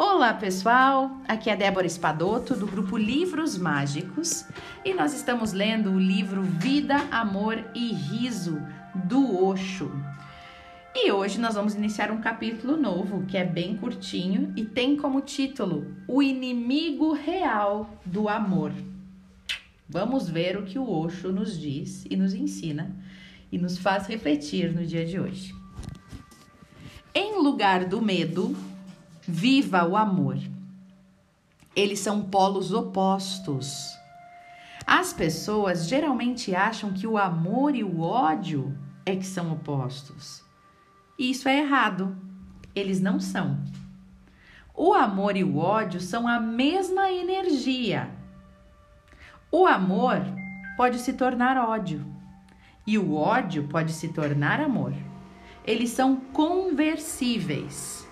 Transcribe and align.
Olá 0.00 0.32
pessoal, 0.32 1.10
aqui 1.26 1.50
é 1.50 1.56
Débora 1.56 1.84
Espadoto 1.84 2.54
do 2.54 2.68
grupo 2.68 2.96
Livros 2.96 3.58
Mágicos 3.58 4.44
e 4.84 4.94
nós 4.94 5.12
estamos 5.12 5.52
lendo 5.52 5.90
o 5.90 5.98
livro 5.98 6.40
Vida, 6.40 6.98
Amor 7.10 7.68
e 7.74 7.92
Riso 7.92 8.62
do 8.94 9.44
Osho. 9.44 9.90
E 10.94 11.10
hoje 11.10 11.40
nós 11.40 11.56
vamos 11.56 11.74
iniciar 11.74 12.12
um 12.12 12.20
capítulo 12.20 12.76
novo 12.76 13.26
que 13.26 13.36
é 13.36 13.44
bem 13.44 13.76
curtinho 13.76 14.52
e 14.54 14.64
tem 14.64 14.96
como 14.96 15.20
título 15.20 15.92
O 16.06 16.22
Inimigo 16.22 17.12
Real 17.12 17.90
do 18.06 18.28
Amor. 18.28 18.70
Vamos 19.88 20.28
ver 20.28 20.56
o 20.56 20.62
que 20.62 20.78
o 20.78 20.88
Osho 20.88 21.32
nos 21.32 21.58
diz 21.58 22.04
e 22.08 22.14
nos 22.14 22.34
ensina 22.34 22.94
e 23.50 23.58
nos 23.58 23.76
faz 23.76 24.06
refletir 24.06 24.72
no 24.72 24.86
dia 24.86 25.04
de 25.04 25.18
hoje. 25.18 25.52
Em 27.12 27.42
lugar 27.42 27.84
do 27.86 28.00
medo, 28.00 28.56
Viva 29.30 29.86
o 29.86 29.94
amor. 29.94 30.38
Eles 31.76 32.00
são 32.00 32.22
polos 32.22 32.72
opostos. 32.72 33.94
As 34.86 35.12
pessoas 35.12 35.86
geralmente 35.86 36.54
acham 36.54 36.94
que 36.94 37.06
o 37.06 37.18
amor 37.18 37.74
e 37.74 37.84
o 37.84 38.00
ódio 38.00 38.74
é 39.04 39.14
que 39.14 39.26
são 39.26 39.52
opostos. 39.52 40.42
E 41.18 41.30
isso 41.30 41.46
é 41.46 41.58
errado. 41.58 42.16
Eles 42.74 43.02
não 43.02 43.20
são. 43.20 43.62
O 44.74 44.94
amor 44.94 45.36
e 45.36 45.44
o 45.44 45.58
ódio 45.58 46.00
são 46.00 46.26
a 46.26 46.40
mesma 46.40 47.12
energia. 47.12 48.08
O 49.52 49.66
amor 49.66 50.22
pode 50.74 50.98
se 50.98 51.12
tornar 51.12 51.58
ódio 51.58 52.02
e 52.86 52.96
o 52.96 53.14
ódio 53.14 53.68
pode 53.68 53.92
se 53.92 54.08
tornar 54.08 54.58
amor. 54.58 54.94
Eles 55.66 55.90
são 55.90 56.16
conversíveis. 56.16 58.07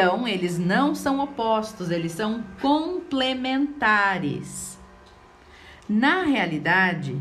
Então, 0.00 0.28
eles 0.28 0.60
não 0.60 0.94
são 0.94 1.18
opostos, 1.18 1.90
eles 1.90 2.12
são 2.12 2.44
complementares. 2.62 4.78
Na 5.88 6.22
realidade, 6.22 7.20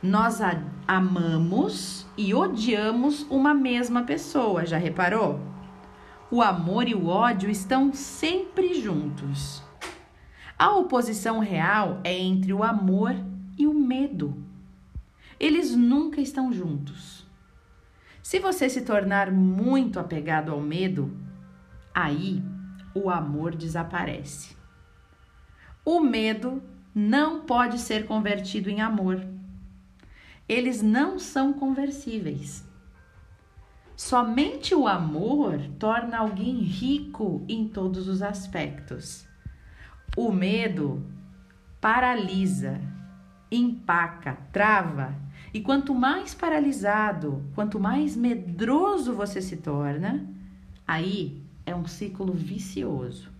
nós 0.00 0.38
amamos 0.86 2.06
e 2.16 2.32
odiamos 2.32 3.26
uma 3.28 3.52
mesma 3.52 4.04
pessoa, 4.04 4.64
já 4.64 4.78
reparou? 4.78 5.40
O 6.30 6.40
amor 6.40 6.86
e 6.86 6.94
o 6.94 7.08
ódio 7.08 7.50
estão 7.50 7.92
sempre 7.92 8.80
juntos. 8.80 9.60
A 10.56 10.70
oposição 10.70 11.40
real 11.40 11.98
é 12.04 12.16
entre 12.16 12.52
o 12.52 12.62
amor 12.62 13.12
e 13.58 13.66
o 13.66 13.74
medo. 13.74 14.40
Eles 15.40 15.74
nunca 15.74 16.20
estão 16.20 16.52
juntos. 16.52 17.26
Se 18.22 18.38
você 18.38 18.68
se 18.68 18.82
tornar 18.82 19.32
muito 19.32 19.98
apegado 19.98 20.52
ao 20.52 20.60
medo, 20.60 21.23
aí 21.94 22.42
o 22.94 23.08
amor 23.08 23.54
desaparece. 23.54 24.56
O 25.84 26.00
medo 26.00 26.62
não 26.94 27.40
pode 27.42 27.78
ser 27.78 28.06
convertido 28.06 28.70
em 28.70 28.80
amor. 28.80 29.24
Eles 30.48 30.82
não 30.82 31.18
são 31.18 31.52
conversíveis. 31.52 32.68
Somente 33.96 34.74
o 34.74 34.88
amor 34.88 35.60
torna 35.78 36.18
alguém 36.18 36.56
rico 36.58 37.44
em 37.48 37.68
todos 37.68 38.08
os 38.08 38.22
aspectos. 38.22 39.26
O 40.16 40.32
medo 40.32 41.04
paralisa, 41.80 42.80
empaca, 43.50 44.38
trava. 44.52 45.14
E 45.52 45.60
quanto 45.60 45.94
mais 45.94 46.34
paralisado, 46.34 47.44
quanto 47.54 47.78
mais 47.78 48.16
medroso 48.16 49.14
você 49.14 49.40
se 49.40 49.58
torna, 49.58 50.26
aí 50.86 51.44
é 51.66 51.74
um 51.74 51.86
ciclo 51.86 52.32
vicioso. 52.32 53.30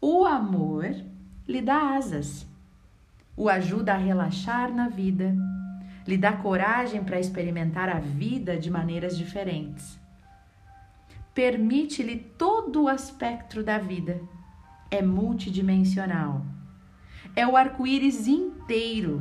O 0.00 0.24
amor 0.24 0.94
lhe 1.46 1.62
dá 1.62 1.96
asas, 1.96 2.46
o 3.36 3.48
ajuda 3.48 3.94
a 3.94 3.98
relaxar 3.98 4.72
na 4.72 4.88
vida, 4.88 5.34
lhe 6.06 6.16
dá 6.16 6.32
coragem 6.32 7.02
para 7.02 7.18
experimentar 7.18 7.88
a 7.88 7.98
vida 7.98 8.56
de 8.56 8.70
maneiras 8.70 9.16
diferentes. 9.16 9.98
Permite-lhe 11.34 12.16
todo 12.16 12.84
o 12.84 12.88
aspecto 12.88 13.62
da 13.62 13.78
vida. 13.78 14.20
É 14.90 15.02
multidimensional. 15.02 16.46
É 17.34 17.46
o 17.46 17.56
arco-íris 17.56 18.26
inteiro, 18.26 19.20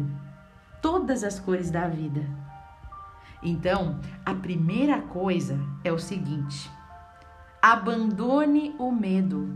todas 0.81 1.23
as 1.23 1.39
cores 1.39 1.69
da 1.69 1.87
vida. 1.87 2.23
Então, 3.43 3.99
a 4.25 4.33
primeira 4.33 5.01
coisa 5.01 5.59
é 5.83 5.91
o 5.91 5.99
seguinte: 5.99 6.71
Abandone 7.67 8.75
o 8.77 8.91
medo 8.91 9.49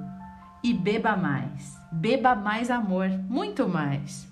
e 0.63 0.73
beba 0.73 1.15
mais. 1.15 1.77
Beba 1.91 2.33
mais 2.33 2.71
amor, 2.71 3.07
muito 3.07 3.69
mais. 3.69 4.27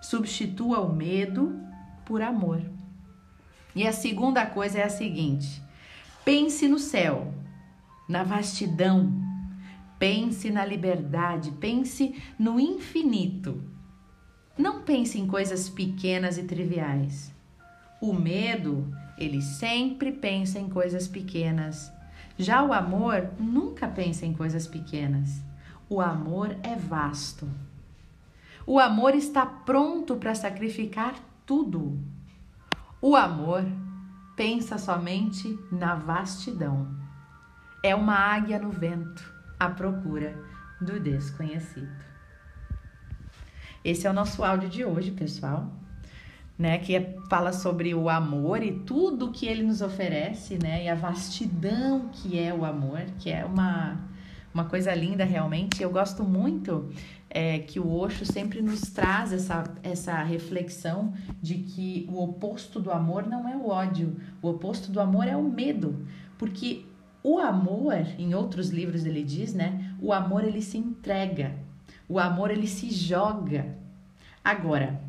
Substitua 0.00 0.80
o 0.80 0.90
medo 0.90 1.54
por 2.06 2.22
amor. 2.22 2.62
E 3.76 3.86
a 3.86 3.92
segunda 3.92 4.46
coisa 4.46 4.78
é 4.78 4.84
a 4.84 4.88
seguinte: 4.88 5.62
pense 6.24 6.66
no 6.66 6.78
céu, 6.78 7.34
na 8.08 8.22
vastidão, 8.22 9.12
pense 9.98 10.48
na 10.48 10.64
liberdade, 10.64 11.50
pense 11.60 12.14
no 12.38 12.58
infinito. 12.58 13.62
Não 14.56 14.80
pense 14.80 15.20
em 15.20 15.26
coisas 15.26 15.68
pequenas 15.68 16.38
e 16.38 16.44
triviais. 16.44 17.30
O 18.00 18.14
medo, 18.14 18.90
ele 19.18 19.42
sempre 19.42 20.10
pensa 20.10 20.58
em 20.58 20.70
coisas 20.70 21.06
pequenas 21.06 21.92
já 22.40 22.62
o 22.62 22.72
amor 22.72 23.30
nunca 23.38 23.86
pensa 23.86 24.24
em 24.24 24.32
coisas 24.32 24.66
pequenas. 24.66 25.42
O 25.88 26.00
amor 26.00 26.56
é 26.62 26.74
vasto. 26.74 27.48
O 28.66 28.78
amor 28.78 29.14
está 29.14 29.44
pronto 29.44 30.16
para 30.16 30.34
sacrificar 30.34 31.14
tudo. 31.44 31.98
O 33.00 33.14
amor 33.14 33.64
pensa 34.36 34.78
somente 34.78 35.58
na 35.70 35.94
vastidão. 35.94 36.88
É 37.82 37.94
uma 37.94 38.14
águia 38.14 38.58
no 38.58 38.70
vento 38.70 39.22
à 39.58 39.68
procura 39.68 40.34
do 40.80 40.98
desconhecido. 40.98 41.90
Esse 43.84 44.06
é 44.06 44.10
o 44.10 44.14
nosso 44.14 44.44
áudio 44.44 44.68
de 44.68 44.84
hoje, 44.84 45.10
pessoal 45.10 45.70
né, 46.60 46.76
que 46.76 46.94
é, 46.94 47.16
fala 47.30 47.54
sobre 47.54 47.94
o 47.94 48.10
amor 48.10 48.62
e 48.62 48.70
tudo 48.70 49.32
que 49.32 49.46
ele 49.46 49.62
nos 49.62 49.80
oferece, 49.80 50.58
né, 50.62 50.84
e 50.84 50.88
a 50.90 50.94
vastidão 50.94 52.10
que 52.12 52.38
é 52.38 52.52
o 52.52 52.66
amor, 52.66 53.00
que 53.18 53.30
é 53.30 53.46
uma, 53.46 53.98
uma 54.52 54.66
coisa 54.66 54.94
linda 54.94 55.24
realmente. 55.24 55.82
Eu 55.82 55.88
gosto 55.88 56.22
muito 56.22 56.90
é, 57.30 57.60
que 57.60 57.80
o 57.80 57.90
Osho 57.90 58.26
sempre 58.26 58.60
nos 58.60 58.82
traz 58.82 59.32
essa, 59.32 59.64
essa 59.82 60.22
reflexão 60.22 61.14
de 61.40 61.54
que 61.54 62.06
o 62.12 62.22
oposto 62.22 62.78
do 62.78 62.92
amor 62.92 63.26
não 63.26 63.48
é 63.48 63.56
o 63.56 63.66
ódio, 63.66 64.20
o 64.42 64.50
oposto 64.50 64.92
do 64.92 65.00
amor 65.00 65.26
é 65.26 65.34
o 65.34 65.42
medo, 65.42 66.06
porque 66.36 66.84
o 67.24 67.38
amor, 67.38 68.06
em 68.18 68.34
outros 68.34 68.68
livros 68.68 69.06
ele 69.06 69.24
diz, 69.24 69.54
né, 69.54 69.94
o 69.98 70.12
amor 70.12 70.44
ele 70.44 70.60
se 70.60 70.76
entrega, 70.76 71.54
o 72.06 72.18
amor 72.18 72.50
ele 72.50 72.66
se 72.66 72.90
joga. 72.90 73.78
Agora, 74.44 75.08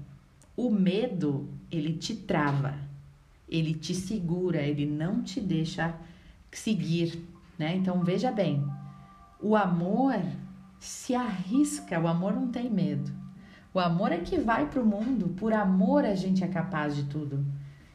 o 0.55 0.69
medo, 0.69 1.49
ele 1.71 1.93
te 1.93 2.15
trava, 2.15 2.75
ele 3.47 3.73
te 3.73 3.93
segura, 3.93 4.61
ele 4.61 4.85
não 4.85 5.21
te 5.21 5.39
deixa 5.39 5.95
seguir, 6.51 7.23
né? 7.57 7.75
Então 7.75 8.03
veja 8.03 8.31
bem, 8.31 8.63
o 9.41 9.55
amor 9.55 10.21
se 10.79 11.15
arrisca, 11.15 11.99
o 11.99 12.07
amor 12.07 12.33
não 12.33 12.47
tem 12.47 12.69
medo. 12.69 13.11
O 13.73 13.79
amor 13.79 14.11
é 14.11 14.17
que 14.17 14.37
vai 14.37 14.69
para 14.69 14.81
o 14.81 14.85
mundo, 14.85 15.29
por 15.29 15.53
amor 15.53 16.03
a 16.03 16.13
gente 16.13 16.43
é 16.43 16.47
capaz 16.47 16.95
de 16.95 17.03
tudo. 17.03 17.45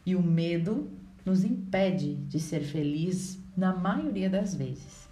E 0.05 0.17
o 0.17 0.23
medo 0.23 0.89
nos 1.25 1.45
impede 1.45 2.15
de 2.15 2.41
ser 2.41 2.61
feliz 2.61 3.39
na 3.57 3.75
maioria 3.75 4.31
das 4.31 4.55
vezes. 4.55 5.07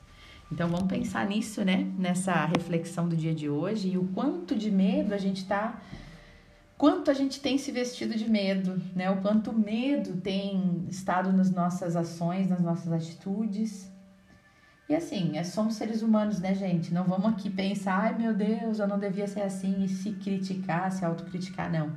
Então 0.51 0.69
vamos 0.69 0.87
pensar 0.87 1.27
nisso, 1.27 1.65
né? 1.65 1.91
Nessa 1.99 2.47
reflexão 2.47 3.09
do 3.09 3.17
dia 3.17 3.35
de 3.35 3.49
hoje 3.49 3.91
e 3.91 3.99
o 3.99 4.05
quanto 4.15 4.55
de 4.55 4.71
medo 4.71 5.13
a 5.13 5.19
gente 5.19 5.39
está 5.39 5.83
quanto 6.77 7.11
a 7.11 7.15
gente 7.15 7.41
tem 7.41 7.57
se 7.59 7.71
vestido 7.71 8.15
de 8.15 8.29
medo, 8.29 8.81
né? 8.95 9.11
O 9.11 9.21
quanto 9.21 9.51
o 9.51 9.59
medo 9.59 10.21
tem 10.21 10.87
estado 10.89 11.33
nas 11.33 11.51
nossas 11.51 11.97
ações, 11.97 12.49
nas 12.49 12.61
nossas 12.61 12.93
atitudes. 12.93 13.91
E 14.89 14.95
assim, 14.95 15.39
é, 15.39 15.45
somos 15.45 15.77
seres 15.77 16.03
humanos, 16.03 16.41
né, 16.41 16.55
gente? 16.55 16.93
Não 16.93 17.05
vamos 17.05 17.33
aqui 17.33 17.49
pensar, 17.49 18.03
ai 18.03 18.19
meu 18.19 18.35
Deus, 18.35 18.79
eu 18.79 18.87
não 18.87 18.99
devia 18.99 19.27
ser 19.27 19.43
assim 19.43 19.83
e 19.85 19.89
se 19.89 20.13
criticar, 20.13 20.93
se 20.93 21.05
autocriticar, 21.05 21.73
não. 21.73 21.97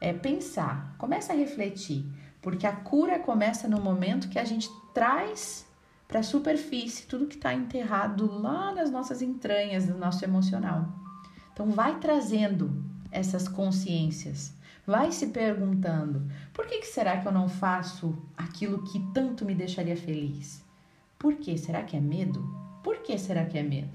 É 0.00 0.12
pensar, 0.12 0.94
começa 0.98 1.32
a 1.32 1.36
refletir, 1.36 2.04
porque 2.42 2.66
a 2.66 2.72
cura 2.72 3.18
começa 3.18 3.68
no 3.68 3.80
momento 3.80 4.28
que 4.28 4.38
a 4.38 4.44
gente 4.44 4.68
traz 4.92 5.66
para 6.06 6.20
a 6.20 6.24
superfície 6.24 7.06
tudo 7.06 7.26
que 7.26 7.36
está 7.36 7.54
enterrado 7.54 8.26
lá 8.26 8.74
nas 8.74 8.90
nossas 8.90 9.22
entranhas, 9.22 9.86
do 9.86 9.96
nosso 9.96 10.24
emocional. 10.24 10.88
Então, 11.52 11.70
vai 11.70 11.98
trazendo 12.00 12.89
essas 13.10 13.48
consciências. 13.48 14.52
Vai 14.86 15.12
se 15.12 15.28
perguntando: 15.28 16.22
por 16.52 16.66
que, 16.66 16.78
que 16.78 16.86
será 16.86 17.18
que 17.18 17.28
eu 17.28 17.32
não 17.32 17.48
faço 17.48 18.16
aquilo 18.36 18.82
que 18.82 18.98
tanto 19.12 19.44
me 19.44 19.54
deixaria 19.54 19.96
feliz? 19.96 20.64
Por 21.18 21.36
quê? 21.36 21.56
Será 21.58 21.82
que 21.82 21.96
é 21.96 22.00
medo? 22.00 22.42
Por 22.82 22.98
que 22.98 23.18
será 23.18 23.44
que 23.44 23.58
é 23.58 23.62
medo? 23.62 23.90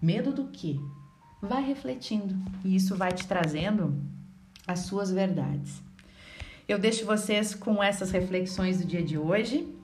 Medo 0.00 0.32
do 0.32 0.44
quê? 0.48 0.78
Vai 1.42 1.62
refletindo 1.62 2.34
e 2.64 2.74
isso 2.74 2.96
vai 2.96 3.12
te 3.12 3.26
trazendo 3.26 3.94
as 4.66 4.80
suas 4.80 5.10
verdades. 5.10 5.82
Eu 6.66 6.78
deixo 6.78 7.04
vocês 7.04 7.54
com 7.54 7.82
essas 7.82 8.10
reflexões 8.10 8.78
do 8.78 8.86
dia 8.86 9.02
de 9.02 9.18
hoje. 9.18 9.74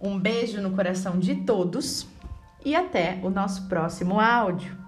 Um 0.00 0.18
beijo 0.18 0.60
no 0.60 0.70
coração 0.72 1.18
de 1.18 1.34
todos 1.34 2.06
e 2.64 2.74
até 2.74 3.18
o 3.22 3.30
nosso 3.30 3.68
próximo 3.68 4.20
áudio. 4.20 4.79